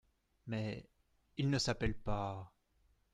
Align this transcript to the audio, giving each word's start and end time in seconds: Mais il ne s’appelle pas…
Mais 0.47 0.89
il 1.37 1.51
ne 1.51 1.59
s’appelle 1.59 1.93
pas… 1.93 2.51